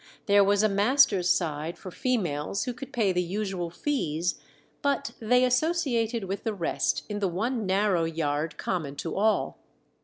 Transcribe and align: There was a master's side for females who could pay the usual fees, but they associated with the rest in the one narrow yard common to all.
There 0.25 0.43
was 0.43 0.63
a 0.63 0.67
master's 0.67 1.29
side 1.29 1.77
for 1.77 1.91
females 1.91 2.63
who 2.63 2.73
could 2.73 2.91
pay 2.91 3.11
the 3.13 3.21
usual 3.21 3.69
fees, 3.69 4.41
but 4.81 5.11
they 5.19 5.45
associated 5.45 6.23
with 6.23 6.43
the 6.43 6.55
rest 6.55 7.03
in 7.07 7.19
the 7.19 7.27
one 7.29 7.67
narrow 7.67 8.05
yard 8.05 8.57
common 8.57 8.95
to 8.95 9.15
all. 9.15 9.59